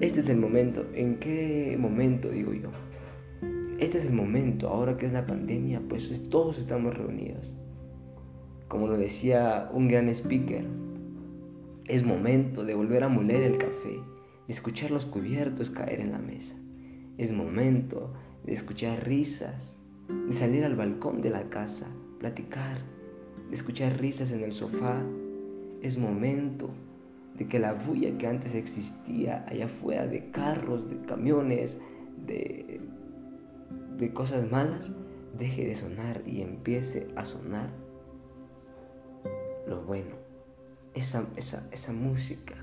Este 0.00 0.20
es 0.20 0.28
el 0.28 0.38
momento, 0.38 0.86
¿en 0.94 1.18
qué 1.18 1.76
momento 1.78 2.30
digo 2.30 2.54
yo? 2.54 2.70
Este 3.78 3.98
es 3.98 4.06
el 4.06 4.12
momento, 4.12 4.68
ahora 4.68 4.96
que 4.96 5.04
es 5.04 5.12
la 5.12 5.26
pandemia, 5.26 5.82
pues 5.86 6.10
todos 6.30 6.58
estamos 6.58 6.96
reunidos. 6.96 7.54
Como 8.68 8.86
lo 8.86 8.96
decía 8.96 9.68
un 9.72 9.88
gran 9.88 10.08
speaker, 10.08 10.64
es 11.86 12.02
momento 12.02 12.64
de 12.64 12.74
volver 12.74 13.04
a 13.04 13.08
moler 13.08 13.42
el 13.42 13.58
café, 13.58 14.00
de 14.46 14.52
escuchar 14.54 14.90
los 14.90 15.04
cubiertos 15.04 15.70
caer 15.70 16.00
en 16.00 16.12
la 16.12 16.18
mesa. 16.18 16.56
Es 17.18 17.32
momento 17.32 18.12
de 18.44 18.52
escuchar 18.52 19.06
risas, 19.06 19.76
de 20.28 20.34
salir 20.34 20.64
al 20.64 20.76
balcón 20.76 21.22
de 21.22 21.30
la 21.30 21.48
casa, 21.48 21.86
platicar, 22.18 22.78
de 23.48 23.56
escuchar 23.56 23.98
risas 23.98 24.30
en 24.32 24.42
el 24.42 24.52
sofá. 24.52 25.02
Es 25.80 25.96
momento 25.96 26.70
de 27.38 27.48
que 27.48 27.58
la 27.58 27.72
bulla 27.72 28.16
que 28.18 28.26
antes 28.26 28.54
existía 28.54 29.44
allá 29.48 29.64
afuera 29.64 30.06
de 30.06 30.30
carros, 30.30 30.88
de 30.90 31.00
camiones, 31.06 31.78
de, 32.26 32.80
de 33.98 34.12
cosas 34.12 34.50
malas, 34.50 34.90
deje 35.38 35.66
de 35.66 35.76
sonar 35.76 36.22
y 36.26 36.42
empiece 36.42 37.08
a 37.16 37.24
sonar 37.24 37.70
lo 39.66 39.82
bueno. 39.82 40.16
Esa, 40.94 41.26
esa, 41.36 41.66
esa 41.72 41.92
música 41.92 42.54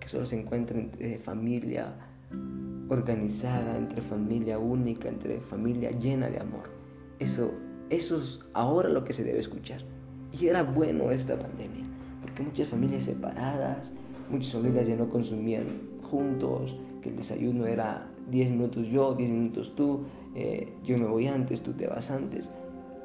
que 0.00 0.08
solo 0.08 0.26
se 0.26 0.38
encuentra 0.38 0.78
entre 0.78 1.18
familia 1.18 1.94
organizada, 2.88 3.76
entre 3.76 4.00
familia 4.02 4.58
única, 4.58 5.08
entre 5.08 5.40
familia 5.40 5.90
llena 5.90 6.30
de 6.30 6.40
amor. 6.40 6.70
Eso, 7.18 7.52
eso 7.90 8.20
es 8.20 8.40
ahora 8.52 8.88
lo 8.88 9.04
que 9.04 9.12
se 9.12 9.24
debe 9.24 9.40
escuchar. 9.40 9.80
Y 10.32 10.46
era 10.46 10.62
bueno 10.62 11.10
esta 11.10 11.38
pandemia, 11.38 11.84
porque 12.20 12.42
muchas 12.42 12.68
familias 12.68 13.04
separadas, 13.04 13.92
muchas 14.30 14.52
familias 14.52 14.86
ya 14.86 14.96
no 14.96 15.08
consumían 15.08 15.66
juntos, 16.02 16.76
que 17.02 17.08
el 17.08 17.16
desayuno 17.16 17.66
era 17.66 18.06
10 18.30 18.50
minutos 18.50 18.86
yo, 18.88 19.14
10 19.14 19.30
minutos 19.30 19.74
tú, 19.74 20.04
eh, 20.34 20.72
yo 20.84 20.98
me 20.98 21.06
voy 21.06 21.26
antes, 21.26 21.62
tú 21.62 21.72
te 21.72 21.86
vas 21.86 22.10
antes. 22.10 22.50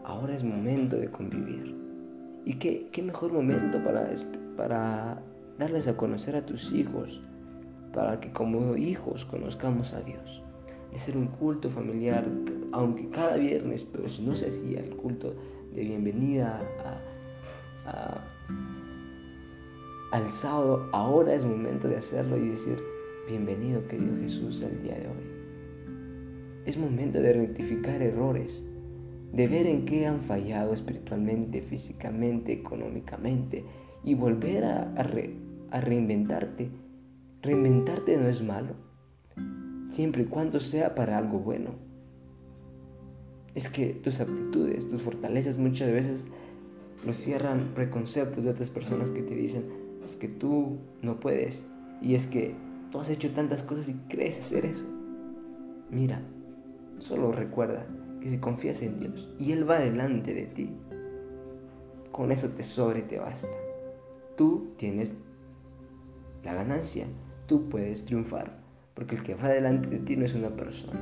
Ahora 0.04 0.36
es 0.36 0.44
momento 0.44 0.98
de 0.98 1.10
convivir. 1.10 1.76
¿Y 2.44 2.56
qué, 2.56 2.90
qué 2.92 3.04
mejor 3.04 3.32
momento 3.32 3.84
para, 3.84 4.10
para 4.58 5.22
darles 5.60 5.88
a 5.88 5.96
conocer 5.96 6.36
a 6.36 6.46
tus 6.46 6.72
hijos, 6.72 7.22
para 7.94 8.20
que 8.20 8.32
como 8.32 8.76
hijos 8.76 9.26
conozcamos 9.26 9.94
a 9.94 10.02
Dios? 10.02 10.42
De 10.92 11.00
ser 11.00 11.18
un 11.18 11.28
culto 11.28 11.70
familiar, 11.70 12.26
aunque 12.72 13.10
cada 13.10 13.38
viernes, 13.38 13.84
pero 13.84 14.04
no 14.22 14.32
se 14.34 14.48
hacía 14.48 14.80
el 14.80 14.96
culto 14.96 15.34
de 15.74 15.82
bienvenida 15.84 16.60
al 20.12 20.30
sábado, 20.30 20.90
ahora 20.92 21.34
es 21.34 21.46
momento 21.46 21.88
de 21.88 21.96
hacerlo 21.98 22.38
y 22.38 22.50
decir, 22.50 22.78
bienvenido 23.28 23.88
querido 23.88 24.18
Jesús 24.18 24.62
al 24.64 24.82
día 24.84 24.96
de 24.96 25.08
hoy. 25.08 26.66
Es 26.66 26.78
momento 26.78 27.22
de 27.22 27.34
rectificar 27.34 28.02
errores, 28.02 28.64
de 29.32 29.48
ver 29.48 29.66
en 29.66 29.86
qué 29.86 30.06
han 30.08 30.20
fallado 30.22 30.74
espiritualmente, 30.74 31.62
físicamente, 31.62 32.52
económicamente 32.52 33.64
y 34.04 34.14
volver 34.14 34.66
a 34.66 35.80
reinventarte. 35.80 36.70
Reinventarte 37.42 38.18
no 38.18 38.28
es 38.28 38.44
malo, 38.44 38.76
siempre 39.88 40.24
y 40.24 40.26
cuando 40.26 40.60
sea 40.60 40.94
para 40.94 41.18
algo 41.18 41.40
bueno. 41.40 41.72
Es 43.56 43.68
que 43.68 43.96
tus 43.96 44.20
aptitudes, 44.20 44.88
tus 44.90 45.02
fortalezas 45.02 45.58
muchas 45.58 45.92
veces 45.92 46.24
nos 47.04 47.18
cierran 47.18 47.72
preconceptos 47.74 48.44
de 48.44 48.52
otras 48.52 48.70
personas 48.70 49.10
que 49.10 49.24
te 49.24 49.34
dicen, 49.34 49.66
es 50.06 50.16
que 50.16 50.28
tú 50.28 50.78
no 51.02 51.20
puedes 51.20 51.66
y 52.02 52.14
es 52.14 52.28
que 52.28 52.54
tú 52.92 53.00
has 53.00 53.10
hecho 53.10 53.32
tantas 53.32 53.64
cosas 53.64 53.90
y 53.90 53.94
crees 54.08 54.40
hacer 54.40 54.66
eso. 54.66 54.86
Mira, 55.90 56.22
solo 57.00 57.32
recuerda 57.32 57.88
que 58.22 58.30
si 58.30 58.38
confías 58.38 58.84
en 58.84 59.00
Dios 59.00 59.30
y 59.40 59.52
Él 59.52 59.68
va 59.68 59.80
delante 59.80 60.34
de 60.34 60.46
ti, 60.46 60.70
con 62.12 62.32
eso 62.32 62.50
te 62.50 62.64
sobra 62.64 63.00
y 63.00 63.04
te 63.04 63.18
basta. 63.20 63.48
Tú 64.38 64.74
tienes 64.78 65.14
la 66.44 66.54
ganancia, 66.54 67.08
tú 67.52 67.68
puedes 67.68 68.06
triunfar, 68.06 68.50
porque 68.94 69.18
el 69.18 69.24
que 69.24 69.36
va 69.36 69.50
delante 69.50 69.90
de 69.90 69.98
ti 69.98 70.16
no 70.16 70.24
es 70.24 70.34
una 70.34 70.52
persona. 70.52 70.98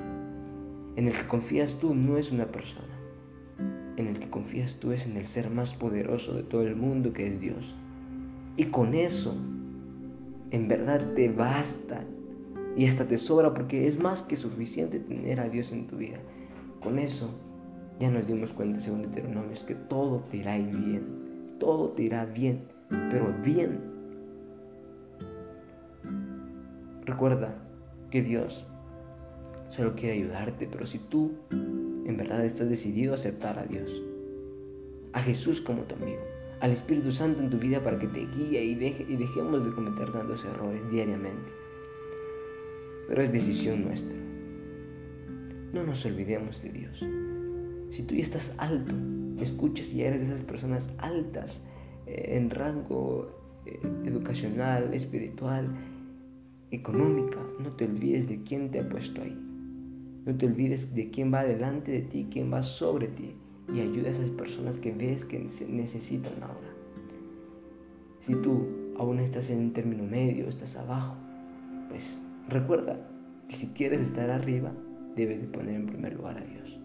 En 0.95 1.07
el 1.07 1.13
que 1.13 1.27
confías 1.27 1.75
tú 1.75 1.93
no 1.93 2.17
es 2.17 2.31
una 2.31 2.47
persona. 2.47 2.87
En 3.97 4.07
el 4.07 4.17
que 4.17 4.31
confías 4.31 4.77
tú 4.77 4.91
es 4.91 5.05
en 5.05 5.15
el 5.15 5.27
ser 5.27 5.51
más 5.51 5.75
poderoso 5.75 6.33
de 6.33 6.41
todo 6.41 6.63
el 6.63 6.75
mundo 6.75 7.13
que 7.13 7.27
es 7.27 7.39
Dios. 7.39 7.75
Y 8.57 8.65
con 8.65 8.95
eso, 8.95 9.35
en 10.49 10.67
verdad 10.67 11.13
te 11.13 11.31
basta 11.31 12.03
y 12.75 12.87
hasta 12.87 13.07
te 13.07 13.19
sobra 13.19 13.53
porque 13.53 13.85
es 13.85 13.99
más 13.99 14.23
que 14.23 14.35
suficiente 14.35 14.99
tener 14.99 15.39
a 15.41 15.49
Dios 15.49 15.71
en 15.71 15.85
tu 15.85 15.97
vida. 15.97 16.17
Con 16.81 16.97
eso 16.97 17.29
ya 17.99 18.09
nos 18.09 18.25
dimos 18.25 18.53
cuenta, 18.53 18.79
según 18.79 19.03
Deuteronomio, 19.03 19.51
es 19.51 19.61
que 19.61 19.75
todo 19.75 20.21
te 20.31 20.37
irá 20.37 20.57
bien. 20.57 21.03
Todo 21.59 21.89
te 21.89 22.01
irá 22.01 22.25
bien, 22.25 22.61
pero 22.89 23.31
bien. 23.43 23.88
Recuerda 27.09 27.55
que 28.11 28.21
Dios 28.21 28.67
solo 29.69 29.95
quiere 29.95 30.13
ayudarte, 30.13 30.67
pero 30.71 30.85
si 30.85 30.99
tú 30.99 31.33
en 31.49 32.15
verdad 32.15 32.45
estás 32.45 32.69
decidido 32.69 33.13
a 33.13 33.15
aceptar 33.15 33.57
a 33.57 33.65
Dios, 33.65 33.89
a 35.13 35.21
Jesús 35.23 35.59
como 35.59 35.81
tu 35.83 35.95
amigo, 35.95 36.21
al 36.59 36.71
Espíritu 36.71 37.11
Santo 37.11 37.41
en 37.41 37.49
tu 37.49 37.57
vida 37.57 37.83
para 37.83 37.97
que 37.97 38.05
te 38.05 38.27
guíe 38.27 38.63
y, 38.63 38.73
y 38.73 39.15
dejemos 39.15 39.65
de 39.65 39.71
cometer 39.71 40.11
tantos 40.11 40.45
errores 40.45 40.87
diariamente. 40.91 41.51
Pero 43.07 43.23
es 43.23 43.31
decisión 43.31 43.85
nuestra. 43.85 44.15
No 45.73 45.83
nos 45.83 46.05
olvidemos 46.05 46.61
de 46.61 46.69
Dios. 46.69 46.99
Si 47.89 48.03
tú 48.03 48.13
ya 48.13 48.21
estás 48.21 48.53
alto, 48.59 48.93
escuchas 49.41 49.91
y 49.93 50.03
eres 50.03 50.19
de 50.19 50.27
esas 50.27 50.43
personas 50.43 50.87
altas 50.99 51.63
eh, 52.05 52.37
en 52.37 52.51
rango 52.51 53.31
eh, 53.65 53.79
educacional, 54.05 54.93
espiritual, 54.93 55.69
económica, 56.71 57.39
no 57.59 57.71
te 57.71 57.85
olvides 57.85 58.27
de 58.27 58.43
quién 58.43 58.69
te 58.69 58.79
ha 58.79 58.89
puesto 58.89 59.21
ahí. 59.21 59.37
No 60.25 60.35
te 60.35 60.45
olvides 60.45 60.93
de 60.93 61.09
quién 61.09 61.33
va 61.33 61.43
delante 61.43 61.91
de 61.91 62.01
ti, 62.01 62.27
quién 62.29 62.53
va 62.53 62.61
sobre 62.61 63.07
ti 63.07 63.33
y 63.73 63.79
ayuda 63.79 64.09
a 64.09 64.11
esas 64.11 64.29
personas 64.31 64.77
que 64.77 64.91
ves 64.91 65.25
que 65.25 65.39
necesitan 65.67 66.43
ahora. 66.43 66.69
Si 68.21 68.35
tú 68.35 68.67
aún 68.97 69.19
estás 69.19 69.49
en 69.49 69.59
un 69.59 69.73
término 69.73 70.03
medio, 70.03 70.47
estás 70.47 70.75
abajo, 70.75 71.15
pues 71.89 72.19
recuerda 72.47 72.99
que 73.47 73.55
si 73.55 73.67
quieres 73.67 74.01
estar 74.01 74.29
arriba, 74.29 74.71
debes 75.15 75.41
de 75.41 75.47
poner 75.47 75.75
en 75.75 75.87
primer 75.87 76.13
lugar 76.15 76.37
a 76.37 76.41
Dios. 76.41 76.77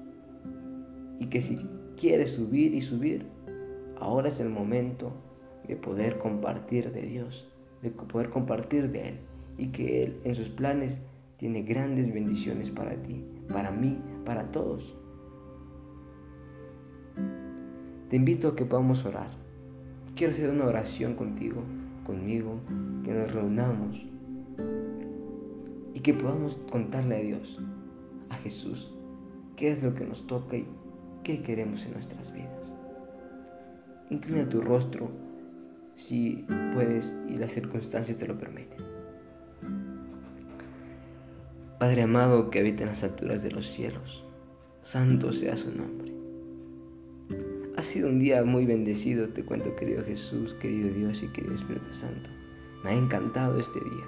Y 1.20 1.26
que 1.26 1.42
si 1.42 1.58
quieres 1.96 2.30
subir 2.30 2.74
y 2.74 2.80
subir, 2.80 3.26
ahora 4.00 4.28
es 4.28 4.40
el 4.40 4.48
momento 4.48 5.12
de 5.68 5.76
poder 5.76 6.18
compartir 6.18 6.92
de 6.92 7.02
Dios, 7.02 7.48
de 7.82 7.90
poder 7.90 8.30
compartir 8.30 8.90
de 8.90 9.08
Él 9.08 9.18
y 9.58 9.68
que 9.68 10.04
Él 10.04 10.20
en 10.24 10.34
sus 10.34 10.48
planes 10.48 11.00
tiene 11.36 11.62
grandes 11.62 12.12
bendiciones 12.12 12.70
para 12.70 12.94
ti, 13.02 13.24
para 13.48 13.70
mí, 13.70 13.98
para 14.24 14.50
todos. 14.50 14.96
Te 18.08 18.16
invito 18.16 18.48
a 18.48 18.56
que 18.56 18.64
podamos 18.64 19.04
orar. 19.04 19.28
Quiero 20.14 20.32
hacer 20.32 20.50
una 20.50 20.66
oración 20.66 21.14
contigo, 21.14 21.62
conmigo, 22.06 22.60
que 23.04 23.12
nos 23.12 23.32
reunamos 23.32 24.06
y 25.92 26.00
que 26.00 26.14
podamos 26.14 26.58
contarle 26.70 27.16
a 27.16 27.20
Dios, 27.20 27.60
a 28.30 28.36
Jesús, 28.36 28.92
qué 29.56 29.72
es 29.72 29.82
lo 29.82 29.94
que 29.94 30.04
nos 30.04 30.26
toca 30.26 30.56
y 30.56 30.66
qué 31.24 31.42
queremos 31.42 31.84
en 31.86 31.94
nuestras 31.94 32.32
vidas. 32.32 32.72
Inclina 34.10 34.48
tu 34.48 34.60
rostro 34.60 35.10
si 35.96 36.44
puedes 36.74 37.16
y 37.28 37.34
las 37.34 37.52
circunstancias 37.52 38.18
te 38.18 38.26
lo 38.26 38.38
permiten. 38.38 38.83
Padre 41.84 42.00
amado 42.00 42.48
que 42.48 42.60
habita 42.60 42.84
en 42.84 42.88
las 42.88 43.02
alturas 43.02 43.42
de 43.42 43.50
los 43.50 43.66
cielos, 43.66 44.24
santo 44.84 45.34
sea 45.34 45.54
su 45.54 45.70
nombre. 45.70 46.14
Ha 47.76 47.82
sido 47.82 48.08
un 48.08 48.18
día 48.18 48.42
muy 48.42 48.64
bendecido, 48.64 49.28
te 49.28 49.44
cuento 49.44 49.76
querido 49.76 50.02
Jesús, 50.02 50.54
querido 50.54 50.88
Dios 50.94 51.22
y 51.22 51.28
querido 51.28 51.54
Espíritu 51.54 51.92
Santo. 51.92 52.30
Me 52.82 52.88
ha 52.88 52.94
encantado 52.94 53.60
este 53.60 53.78
día. 53.80 54.04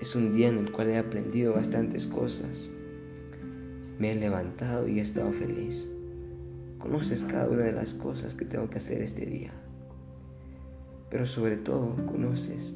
Es 0.00 0.16
un 0.16 0.32
día 0.32 0.48
en 0.48 0.56
el 0.56 0.72
cual 0.72 0.88
he 0.88 0.96
aprendido 0.96 1.52
bastantes 1.52 2.06
cosas. 2.06 2.70
Me 3.98 4.12
he 4.12 4.14
levantado 4.14 4.88
y 4.88 4.98
he 4.98 5.02
estado 5.02 5.32
feliz. 5.32 5.86
Conoces 6.78 7.22
cada 7.24 7.50
una 7.50 7.64
de 7.64 7.72
las 7.72 7.92
cosas 7.92 8.34
que 8.34 8.46
tengo 8.46 8.70
que 8.70 8.78
hacer 8.78 9.02
este 9.02 9.26
día. 9.26 9.52
Pero 11.10 11.26
sobre 11.26 11.58
todo 11.58 11.94
conoces 12.06 12.72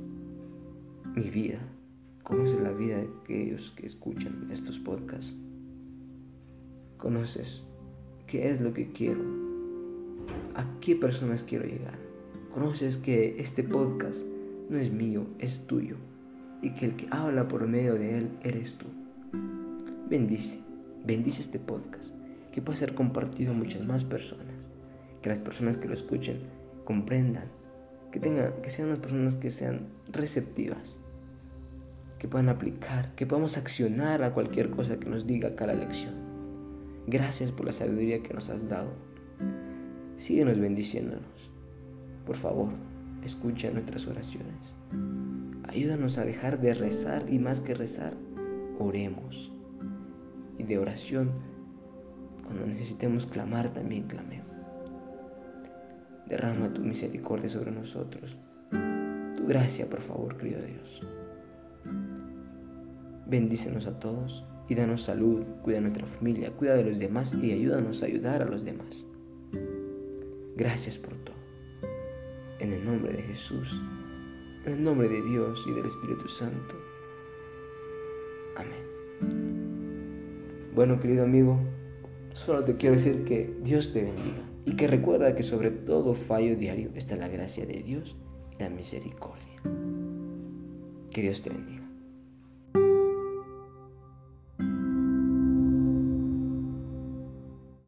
mi 1.16 1.30
vida. 1.30 1.60
Conoces 2.24 2.58
la 2.58 2.72
vida 2.72 2.96
de 2.96 3.08
aquellos 3.22 3.70
que 3.72 3.86
escuchan 3.86 4.48
estos 4.50 4.78
podcasts. 4.78 5.34
Conoces 6.96 7.62
qué 8.26 8.50
es 8.50 8.62
lo 8.62 8.72
que 8.72 8.92
quiero. 8.92 9.20
A 10.54 10.64
qué 10.80 10.96
personas 10.96 11.42
quiero 11.42 11.66
llegar. 11.66 11.98
Conoces 12.54 12.96
que 12.96 13.38
este 13.42 13.62
podcast 13.62 14.22
no 14.70 14.78
es 14.78 14.90
mío, 14.90 15.26
es 15.38 15.66
tuyo. 15.66 15.96
Y 16.62 16.70
que 16.70 16.86
el 16.86 16.96
que 16.96 17.08
habla 17.10 17.46
por 17.46 17.66
medio 17.68 17.94
de 17.96 18.16
él 18.16 18.30
eres 18.42 18.78
tú. 18.78 18.86
Bendice, 20.08 20.60
bendice 21.04 21.42
este 21.42 21.58
podcast 21.58 22.14
que 22.52 22.62
pueda 22.62 22.78
ser 22.78 22.94
compartido 22.94 23.50
a 23.50 23.54
muchas 23.54 23.84
más 23.84 24.02
personas, 24.02 24.70
que 25.20 25.28
las 25.28 25.40
personas 25.40 25.76
que 25.76 25.88
lo 25.88 25.94
escuchen 25.94 26.38
comprendan, 26.84 27.48
que, 28.12 28.18
tengan, 28.18 28.62
que 28.62 28.70
sean 28.70 28.88
unas 28.88 29.00
personas 29.00 29.36
que 29.36 29.50
sean 29.50 29.88
receptivas, 30.10 30.98
que 32.24 32.28
puedan 32.28 32.48
aplicar, 32.48 33.14
que 33.16 33.26
podamos 33.26 33.58
accionar 33.58 34.22
a 34.22 34.32
cualquier 34.32 34.70
cosa 34.70 34.98
que 34.98 35.10
nos 35.10 35.26
diga 35.26 35.50
acá 35.50 35.66
la 35.66 35.74
lección. 35.74 36.14
Gracias 37.06 37.52
por 37.52 37.66
la 37.66 37.72
sabiduría 37.72 38.22
que 38.22 38.32
nos 38.32 38.48
has 38.48 38.66
dado. 38.66 38.88
Síguenos 40.16 40.58
bendiciéndonos. 40.58 41.50
Por 42.24 42.36
favor, 42.36 42.70
escucha 43.22 43.70
nuestras 43.70 44.06
oraciones. 44.06 44.56
Ayúdanos 45.68 46.16
a 46.16 46.24
dejar 46.24 46.58
de 46.62 46.72
rezar 46.72 47.26
y 47.28 47.38
más 47.38 47.60
que 47.60 47.74
rezar, 47.74 48.14
oremos. 48.78 49.52
Y 50.58 50.62
de 50.62 50.78
oración 50.78 51.30
cuando 52.42 52.64
necesitemos 52.64 53.26
clamar, 53.26 53.68
también 53.74 54.04
clamemos. 54.04 54.48
Derrama 56.26 56.72
tu 56.72 56.80
misericordia 56.80 57.50
sobre 57.50 57.70
nosotros. 57.70 58.34
Tu 58.70 59.46
gracia, 59.46 59.86
por 59.90 60.00
favor, 60.00 60.38
querido 60.38 60.62
Dios. 60.62 61.13
Bendícenos 63.26 63.86
a 63.86 63.98
todos 63.98 64.44
y 64.68 64.74
danos 64.74 65.02
salud, 65.02 65.42
cuida 65.62 65.80
nuestra 65.80 66.06
familia, 66.06 66.50
cuida 66.52 66.74
de 66.74 66.84
los 66.84 66.98
demás 66.98 67.32
y 67.42 67.52
ayúdanos 67.52 68.02
a 68.02 68.06
ayudar 68.06 68.42
a 68.42 68.46
los 68.46 68.64
demás. 68.64 69.06
Gracias 70.56 70.98
por 70.98 71.14
todo. 71.18 71.34
En 72.60 72.72
el 72.72 72.84
nombre 72.84 73.12
de 73.12 73.22
Jesús, 73.22 73.80
en 74.64 74.72
el 74.72 74.84
nombre 74.84 75.08
de 75.08 75.22
Dios 75.22 75.64
y 75.66 75.72
del 75.72 75.86
Espíritu 75.86 76.28
Santo. 76.28 76.74
Amén. 78.56 78.84
Bueno, 80.74 81.00
querido 81.00 81.24
amigo, 81.24 81.58
Solo 82.34 82.64
te 82.64 82.76
quiero 82.76 82.96
decir 82.96 83.24
que 83.24 83.54
Dios 83.62 83.92
te 83.92 84.02
bendiga 84.02 84.42
y 84.64 84.74
que 84.74 84.88
recuerda 84.88 85.36
que 85.36 85.44
sobre 85.44 85.70
todo 85.70 86.14
fallo 86.14 86.56
diario 86.56 86.90
está 86.96 87.14
la 87.14 87.28
gracia 87.28 87.64
de 87.64 87.80
Dios 87.82 88.16
y 88.52 88.62
la 88.62 88.68
misericordia. 88.68 89.62
Que 91.10 91.22
Dios 91.22 91.42
te 91.42 91.50
bendiga. 91.50 91.73